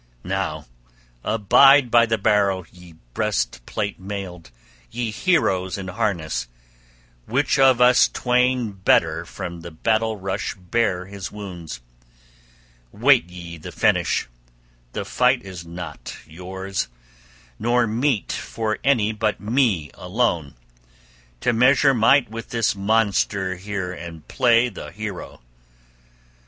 [0.25, 0.65] Now
[1.23, 4.49] abide by the barrow, ye breastplate mailed,
[4.89, 6.47] ye heroes in harness,
[7.27, 11.81] which of us twain better from battle rush bear his wounds.
[12.91, 14.27] Wait ye the finish.
[14.93, 16.87] The fight is not yours,
[17.59, 20.55] nor meet for any but me alone
[21.41, 25.41] to measure might with this monster here and play the hero.